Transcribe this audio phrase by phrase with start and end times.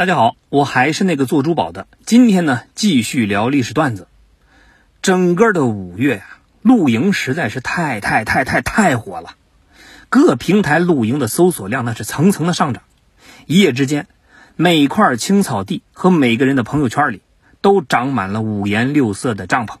[0.00, 1.86] 大家好，我还是那个做珠宝的。
[2.06, 4.08] 今天呢，继续聊历史段子。
[5.02, 9.34] 整个的五月啊，露营实在是太太太太太火了，
[10.08, 12.82] 各平台露营的搜索量那是层层的上涨。
[13.44, 14.06] 一夜之间，
[14.56, 17.20] 每块青草地和每个人的朋友圈里
[17.60, 19.76] 都长满了五颜六色的帐篷。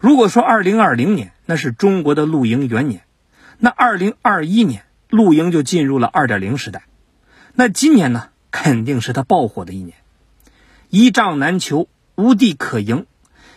[0.00, 3.02] 如果说2020年那是中国的露营元年，
[3.58, 6.82] 那2021年露营就进入了2.0时代。
[7.54, 9.96] 那今年呢，肯定是他爆火的一年，
[10.88, 13.06] 一帐难求，无地可营，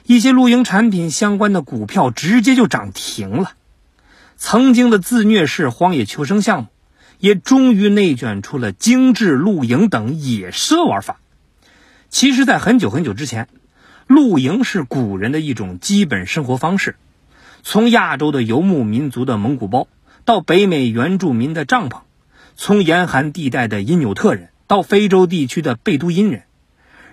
[0.06, 3.54] 一些露营产品相关的股票直接就涨停了。
[4.38, 6.68] 曾经的自虐式荒野求生项目，
[7.20, 11.20] 也终于内卷出了精致露营等野奢玩法。
[12.10, 13.48] 其实，在很久很久之前，
[14.06, 16.96] 露营是古人的一种基本生活方式。
[17.64, 19.88] 从亚洲的游牧民族的蒙古包，
[20.26, 22.02] 到北美原住民的帐篷。
[22.56, 26.46] 从严寒地带的因纽特人到非洲地区的贝都因人，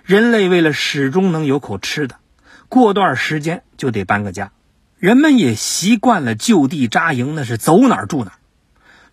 [0.03, 2.15] 人类为了始终能有口吃的，
[2.69, 4.51] 过段时间就得搬个家。
[4.97, 8.37] 人们也习惯了就地扎营，那是走哪儿住哪儿。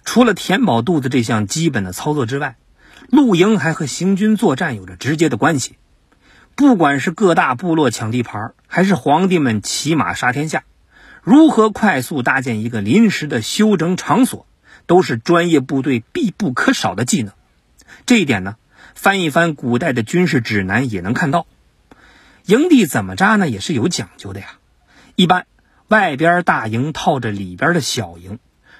[0.03, 2.57] 除了填饱肚子这项基本的操作之外，
[3.11, 5.77] 露营还和行军作战有着直接的关系。
[6.55, 10.65] 不管是各大部落抢地盘，还是皇帝们骑马杀天下，
[11.23, 14.47] 如何快速搭建一个临时的休整场所？
[14.87, 17.35] 都是专业部队必不可少的技能，
[18.09, 18.57] 这一点呢，
[18.95, 21.47] 翻一翻古代的军事指南也能看到。
[22.47, 24.47] 营地怎么扎呢，也是有讲究的呀。
[25.15, 25.45] 一般
[25.89, 28.39] 外边大营套着里边的小营，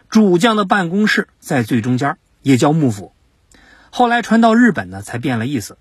[0.09, 3.13] 主将的办公室在最中间，也叫幕府。
[3.91, 5.77] 后来传到日本呢，才变了意思。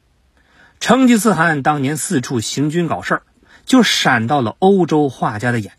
[0.81, 3.22] 成吉思汗当年四处行军搞事儿，
[3.66, 5.72] 就闪到了欧洲画家的眼，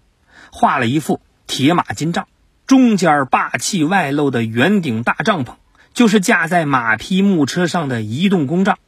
[0.51, 2.29] 画了一副铁马金帐。
[2.67, 5.57] 中间霸气外露的圆顶大帐篷，
[5.95, 8.79] 就是架在马匹木车上的移动工帐。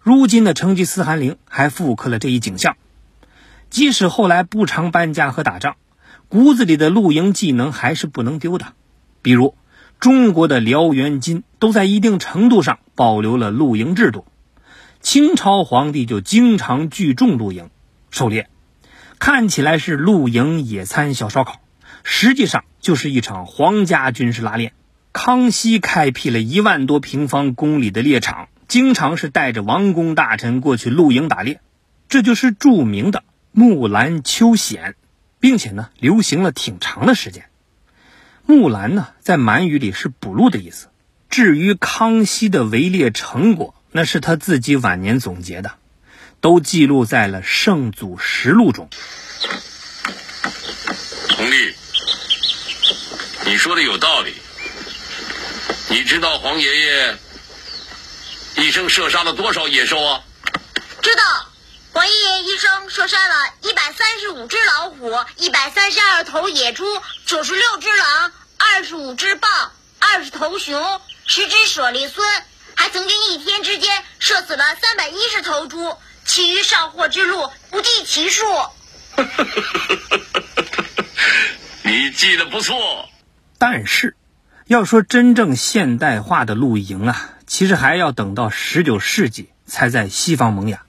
[0.00, 2.76] 如今的成吉思汗陵还复刻了这一景象。
[3.68, 5.76] 即使后来不常搬家和打仗，
[6.28, 8.72] 骨子里的露营技能还是不能丢的。
[9.22, 9.54] 比如，
[10.00, 14.26] 中国的辽元金都在一定程度上保留了露营制度。
[15.00, 17.70] 清朝皇帝就经常聚众露营
[18.10, 18.48] 狩猎，
[19.18, 21.60] 看起来是露营野餐小烧烤。
[22.02, 24.72] 实际上就是一场皇家军事拉练。
[25.12, 31.60] 康熙开辟了一万多平方公里的猎场，经常是带着王公大臣过去露营打猎，
[32.08, 34.94] 这就是著名的木兰秋显，
[35.40, 37.46] 并且呢流行了挺长的时间。
[38.46, 40.88] 木兰呢在满语里是捕鹿的意思。
[41.28, 45.74] 至于康熙的围猎成果，那是他自己晚年总结的，
[46.40, 48.88] 都记录在了《圣祖实录》中。
[51.36, 51.74] 皇帝。
[53.46, 54.34] 你说的有道理。
[55.90, 57.18] 你知道黄爷爷
[58.54, 60.22] 一生射杀了多少野兽啊？
[61.02, 61.22] 知道，
[61.92, 66.84] 黄爷爷一生射杀了一百三十五只老虎，一百三十二头野猪，
[67.26, 69.48] 九十六只狼，二十五只豹，
[69.98, 72.24] 二十头熊，十只舍利孙，
[72.76, 78.44] 还曾经一天之间射死了三百一十头猪，其余上货之路不计其数。
[81.82, 83.08] 你记得不错。
[83.58, 84.16] 但是，
[84.70, 90.82] 要说真正现代化的露营啊，其实还要等到十九世纪才在西方萌芽。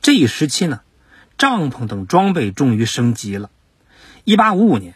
[0.00, 0.80] 这一时期呢，
[1.36, 3.50] 帐篷等装备终于升级了。
[4.24, 4.94] 一八五五年，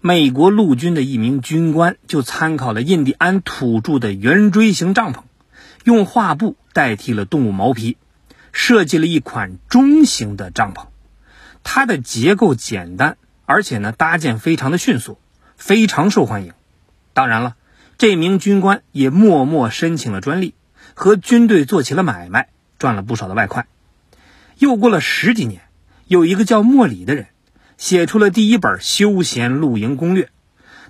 [0.00, 5.20] 美国陆军的一名军官就参考了印第安土著的圆锥形帐篷，
[5.84, 7.96] 用画布代替了动物毛皮，
[8.50, 10.86] 设计了一款中型的帐篷。
[11.62, 13.16] 它的结构简单，
[13.46, 15.20] 而且呢，搭建非常的迅速。
[15.56, 16.52] 非常受欢迎，
[17.14, 17.56] 当然了，
[17.96, 20.52] 这名军官也默默申请了专利，
[20.92, 22.48] 和军队做起了买卖，
[22.78, 23.66] 赚了不少的外快。
[24.58, 25.62] 又过了十几年，
[26.06, 27.28] 有一个叫莫里的人，
[27.78, 30.28] 写出了第一本休闲露营攻略。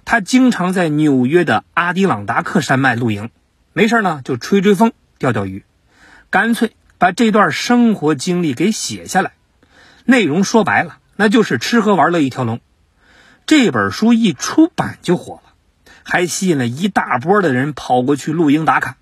[0.06, 3.30] 他经常在纽约的阿迪朗达克山脉露营，
[3.72, 5.64] 没事呢就吹吹风、钓钓鱼，
[6.30, 9.32] 干脆把这段生活经历给写下来。
[10.04, 12.60] 内容说白了，那就是吃喝玩乐一条龙。
[13.46, 15.42] 这本书一出版就火，
[16.04, 18.96] 还吸引了一大波的人跑过去露营打卡。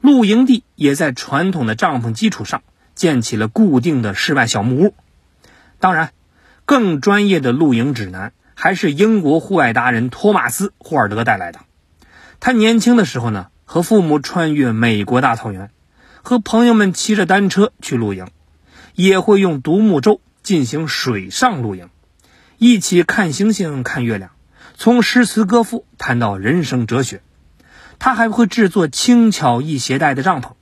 [0.00, 2.62] 露营地也在传统的帐篷基础上
[2.94, 4.94] 建起了固定的室外小木屋。
[5.80, 6.12] 当然，
[6.64, 11.60] 更专业的露营指南还是英国户外达人托马斯·霍尔德带来的。
[12.38, 15.70] 他年轻的时候呢，和父母穿越美国大草原，
[16.22, 18.28] 和朋友们骑着单车去露营，
[18.94, 21.88] 也会用独木舟进行水上露营。
[22.58, 24.30] 一起看星星、看月亮，
[24.78, 27.22] 从诗词歌赋谈到人生哲学。
[27.98, 30.52] 他还会制作轻巧易携带的帐篷，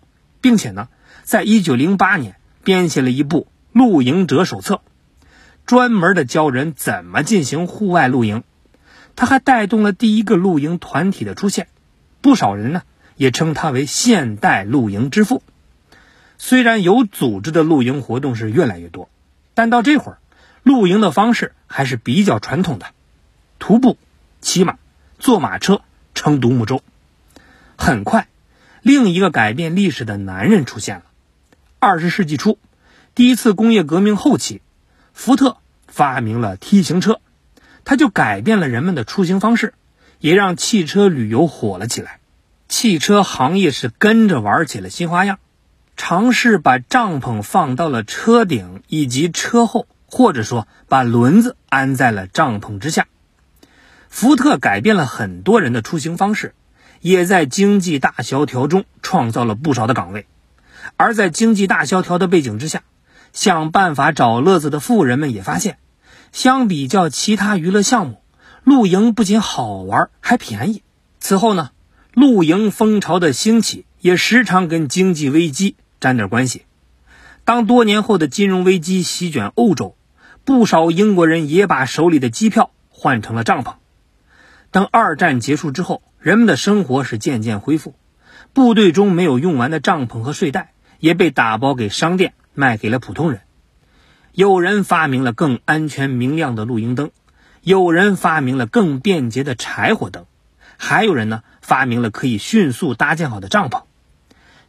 [0.40, 0.87] 并且呢，
[1.25, 3.40] 在一九零八年编写了一部
[3.72, 4.76] 《露营者手册》，
[5.66, 8.44] 专门的教人怎么进行户外露营。
[9.16, 11.66] 他还带动了第一个露营团体的出现，
[12.20, 12.82] 不少人呢
[13.16, 15.43] 也称他为现代露营之父。
[16.38, 19.08] 虽然有组织的露营活动是越来越多，
[19.55, 20.19] 但到这会儿，
[20.62, 22.87] 露营的方式还是比较传统的：
[23.66, 23.96] 徒步、
[24.43, 24.76] 骑马、
[25.19, 25.81] 坐马车、
[26.14, 26.82] 乘独木舟。
[27.78, 28.28] 很快，
[28.82, 31.05] 另一个改变历史的男人出现了。
[31.78, 32.58] 二十世纪初，
[33.14, 34.61] 第一次工业革命后期，
[35.14, 35.56] 福特
[35.88, 37.22] 发明了 T 型车。
[37.87, 39.72] 它就改变了人们的出行方式，
[40.19, 42.20] 也让汽车旅游火了起来。
[42.69, 45.38] 汽车行业是跟着玩起了新花样，
[45.96, 53.06] 尝试把帐篷放到了车顶以及车后，或者说把轮子安在了帐篷之下。
[54.14, 56.55] 福特改变了很多人的出行方式，
[57.00, 60.28] 也在经济大萧条中创造了不少的岗位。
[60.96, 62.84] 而在经济大萧条的背景之下，
[63.32, 65.78] 想办法找乐子的富人们也发现。
[66.31, 68.22] 相比较其他娱乐项目，
[68.62, 70.84] 露营不仅好玩，还便宜。
[71.19, 71.70] 此后呢，
[72.12, 76.66] 露营风潮的兴起也时常跟经济危机沾点关系。
[77.44, 79.96] 当多年后的金融危机席卷欧洲，
[80.44, 83.75] 不少英国人也把手里的机票换成了帐篷。
[84.75, 87.94] 当二战结束之后，人们的生活是渐渐恢复，
[88.53, 93.43] 部队中没有用完的帐篷和睡袋也被打包给商店，卖给了普通人。
[94.32, 97.12] 有人发明了更安全明亮的露营灯，
[97.62, 100.25] 有人发明了更便捷的柴火灯，
[100.76, 103.85] 还有人呢发明了可以迅速搭建好的帐篷。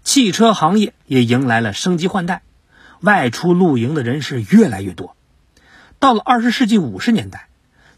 [0.04, 2.44] 汽车行业也迎来了升级换代，
[3.02, 5.16] 外出露营的人是越来越多。
[5.98, 7.50] 到了二十世纪五十年代，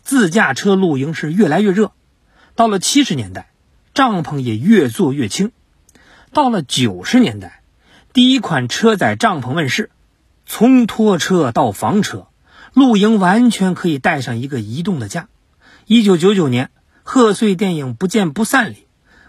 [0.04, 1.92] 自驾车露营是越来越热。
[2.57, 3.51] 到了七十年代，
[3.94, 5.51] 帐篷也越做越轻。
[6.33, 7.62] 到了九十年代，
[8.13, 9.92] 第一款车载帐篷问世。
[10.48, 12.30] 从拖车到房车，
[12.74, 15.27] 露营完全可以带上一个移动的家。
[15.86, 16.71] 一九九九年，
[17.04, 18.88] 贺岁电影《不见不散》里，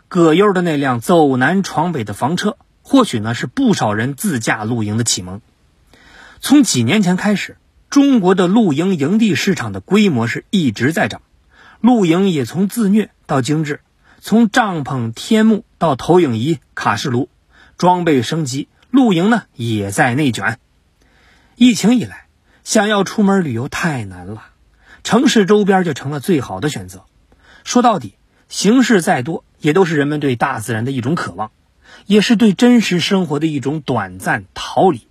[0.08, 5.42] 葛优的那辆走南闯北的房车，或许呢是不少人自驾露营的启蒙。
[6.40, 7.58] 从几年前开始，
[7.90, 11.20] 中国的露营营地市场的规模是一直在涨，
[11.80, 13.80] 露营也从自虐到精致，
[14.20, 17.28] 从帐篷、天幕到投影仪、卡式炉，
[17.76, 20.58] 装备升级，露营呢也在内卷。
[21.54, 22.26] 疫情以来，
[22.64, 24.44] 想要出门旅游太难了，
[25.04, 27.04] 城市周边就成了最好的选择。
[27.64, 28.14] 说到底，
[28.48, 31.50] 形式再多，也都是人们对大自然的一种渴望，
[32.06, 35.06] 也是对真实生活的一种短暂逃离。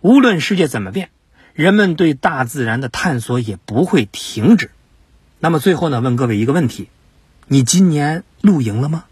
[0.00, 1.10] 无论世界怎么变，
[1.54, 4.70] 人们对大自然的探索也不会停止。
[5.40, 6.88] 那么最后呢，问各位一个问题：
[7.46, 9.04] 你今年露营了吗？